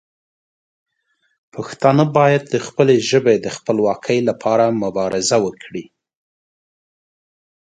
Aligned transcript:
پښتانه 1.53 2.03
باید 2.17 2.43
د 2.47 2.55
خپلې 2.67 2.95
ژبې 3.09 3.35
د 3.39 3.47
خپلواکۍ 3.57 4.19
لپاره 4.29 4.65
مبارزه 4.83 5.37
وکړي. 5.45 5.85